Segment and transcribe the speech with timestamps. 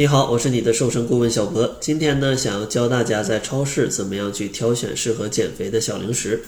[0.00, 1.76] 你好，我是你的瘦身顾问小博。
[1.78, 6.40] 今天呢，想要教大家在超市怎么样去挑选适合减肥的小零食。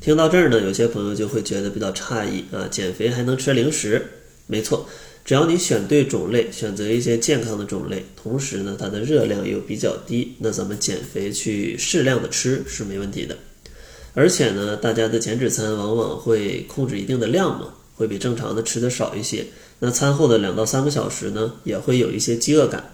[0.00, 4.00] 听到这儿呢，有些朋友就会觉得比较诧异啊，减肥还能吃零食？
[4.46, 4.88] 没错，
[5.22, 13.36] 只要你选对种类，选择一些健康的种类，同时呢，它的热量又比较低，那咱们减肥去适量的吃是没问题的。
[14.14, 19.44] 而且呢，大家的减脂餐往往会控制一定的量嘛，会比正常的吃的少一些。
[19.80, 22.92] 那餐后的两到三个小时呢，也会有一些饥饿感。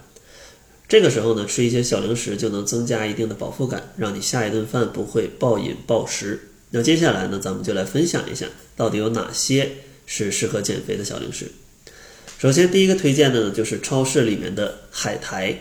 [0.91, 6.49] 这个时候呢，吃一些小零食就能增加一定的饱腹感，让你下一顿饭不会暴饮暴食。
[6.71, 9.71] 那接下来呢，咱们就来分享一下到底有哪些
[10.05, 11.53] 是适合减肥的小零食。
[12.41, 15.57] 首先，第一个推荐的呢，就是超市里面的海苔。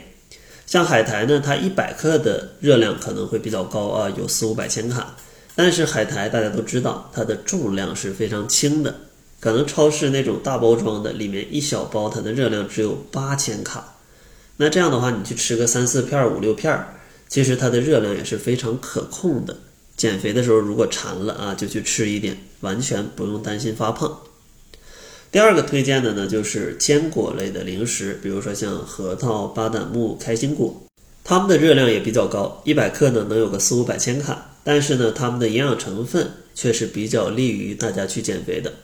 [0.66, 5.16] 像海苔呢，它一百克的热量可能会比较高啊，有四五百千卡。
[5.54, 8.92] 但是海苔大家都知道，它的重量是非常轻的，
[9.38, 13.98] 可能超市那种大包装的里面一小包，它的热量只有八千卡。
[14.62, 16.84] 那这样的话，你去吃个三四片、五六片，
[17.28, 19.56] 其实它的热量也是非常可控的。
[19.96, 24.20] 减肥的时候如果馋了啊，就去吃一点，完全不用担心发胖。
[25.32, 30.82] 第二个推荐的呢，就是坚果类的零食，比如说像核桃、巴旦木、开心果，
[31.24, 38.74] 它们的热量也比较高，一百克呢能有个四五百千卡，但是呢，它们的营养成分却是比较利于大家去减肥的，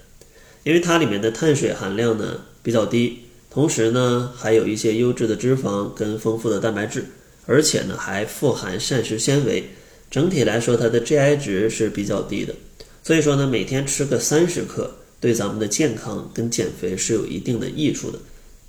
[0.65, 3.25] 因为它里面的碳水含量呢比较低。
[3.57, 7.07] 同时呢，还有一些优质的脂肪跟丰富的蛋白质，
[7.47, 9.65] 而且呢还富含膳食纤维，
[10.11, 12.55] 整体来说它的 GI 值是比较低的。
[13.03, 14.91] 所以说呢，每天吃个三十克，
[15.21, 18.19] 对咱们的健康跟减肥是有一定的益处的。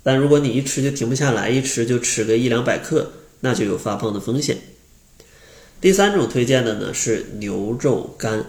[0.02, 4.56] 但如果你一吃就停不下来，一吃就吃个一两百克，那就有发胖的风险。
[5.82, 8.42] 第三种推荐的呢是牛肉干，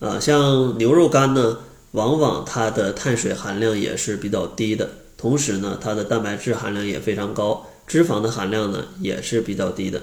[0.00, 1.58] 啊，像牛肉干呢，
[1.92, 4.90] 往往它的碳水含量也是比较低的。
[5.20, 10.00] 同时呢，它的蛋白质含量也非常高，脂肪的含量呢也是比较低的。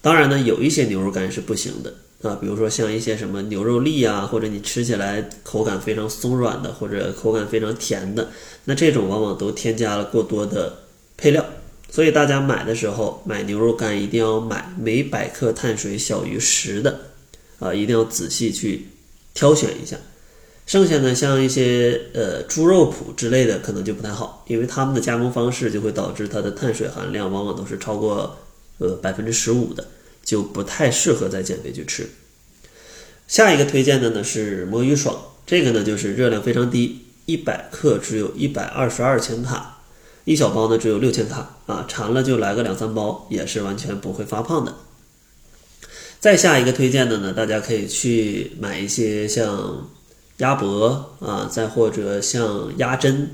[0.00, 8.28] 当然呢，有一些牛肉干是不行的啊，比如说像一些什么牛肉粒啊，或者你吃起来口感非常松软的，或者口感非常甜的，
[8.66, 10.84] 那这种往往都添加了过多的
[11.16, 11.44] 配料。
[11.90, 17.00] 所以大家买的时候买牛肉干一定要买每百克碳水小于十的
[17.58, 18.86] 啊，一定要仔细去
[19.34, 19.96] 挑选一下。
[20.66, 28.38] 剩下呢，像一些呃猪肉脯之类的，可能就不太好，因为他们的加工方式就会导致它的碳水含量往往都是超过
[28.78, 29.86] 呃百分之十五的，
[30.24, 32.08] 就不太适合在减肥去吃。
[33.28, 35.14] 下一个推荐的呢是魔芋爽，
[35.46, 39.82] 这个呢就是热量非常低，一百克只有一百二十二千卡，
[40.24, 44.74] 一小包呢只有六千卡啊，馋了就来个两三包，也是完全不会发胖的。
[46.20, 49.90] 再下一个推荐的呢，大家可以去买一些像。
[50.38, 53.26] 鸭脖啊，再或者像鸭胗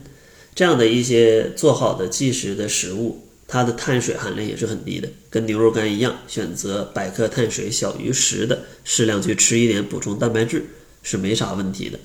[0.54, 10.66] 这样的一些做好的即食的食物，它的碳水含量也是很低的，跟牛肉干一样，选择百克碳水小于十的，适量去吃一点，补充蛋白质
[11.02, 11.98] 是没啥问题的。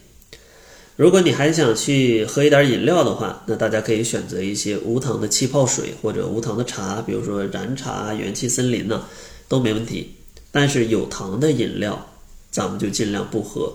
[0.96, 9.04] 如果你还想去喝一点饮料的话，那大家可以选择一些无糖的气泡水或者无糖的茶，比如说燃茶、元气森林呢，
[9.50, 10.16] 都没问题。
[10.52, 12.14] 但是有糖的饮料，
[12.50, 13.74] 咱们就尽量不喝。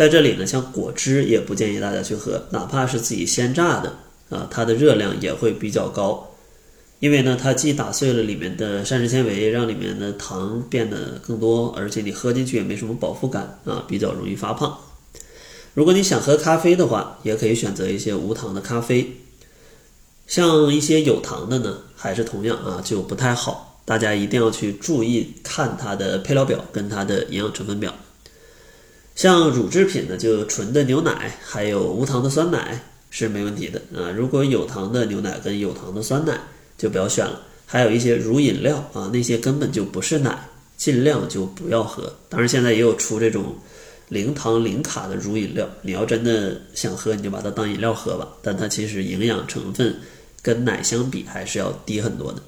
[0.00, 3.98] 在这里呢，像果汁也不建议大家去喝，哪怕是自己鲜榨的
[4.30, 6.26] 啊，它的热量也会比较高，
[7.00, 14.74] 因为呢，它既打碎了里面的膳食纤维，让里面的糖变得更多，而且你喝进去也没什么饱腹感啊，比较容易发胖。
[15.74, 19.16] 如果你想喝咖啡的话，也可以选择一些无糖的咖啡，
[20.26, 27.94] 像一些有糖的呢，还是同样啊，就不太好，大家一定要去注意看它的配料表跟它的营养成分表。
[29.20, 34.10] 像乳制品呢，就纯的牛奶，还有无糖的酸奶是没问题的啊。
[34.10, 36.40] 如果有糖的牛奶跟有糖的酸奶
[36.78, 37.38] 就不要选了。
[37.66, 40.48] 还有一些乳饮料啊，那些根本就不是奶，
[40.78, 42.10] 尽量就不要喝。
[42.30, 43.54] 当然现在也有出这种
[44.08, 48.26] 零糖零卡的乳饮料，你要真的想喝，你就把它当饮料喝吧。
[48.40, 49.94] 但它其实营养成分
[50.40, 52.40] 跟奶相比还是要低很多的。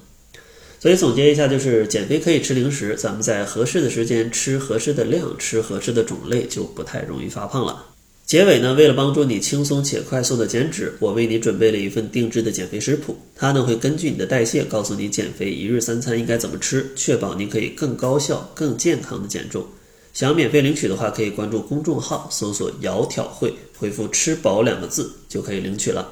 [0.83, 7.85] 所以总结一下，就是减肥可以吃零食，咱们在合适的时间吃合适的量，吃合适的种类，就不太容易发胖了。
[8.25, 19.65] 结尾呢，为了帮助你轻松且快速的减脂，我为你准备了一份定制的减肥食谱，它呢会根据你的代谢，告诉你减肥一日三餐应该怎么吃，确保你可以更高效、更健康的减重。
[20.11, 26.05] 想免费领取的话，可以关注公众号，搜索“窈窕会”，回复“吃饱”两个字就可以领取了。